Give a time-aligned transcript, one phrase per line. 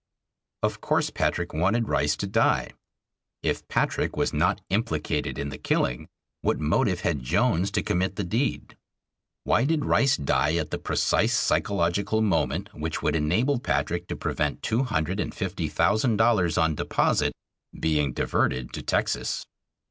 [0.63, 2.71] Of course Patrick wanted Rice to die.
[3.43, 6.07] If Patrick was not implicated in the killing,
[6.41, 8.75] what motive had Jones to commit the deed?
[9.43, 14.63] Why did Rice die at the precise psychological moment which would enable Patrick to prevent
[14.63, 17.33] two hundred and fifty thousand dollars on deposit
[17.79, 19.45] being diverted to Texas?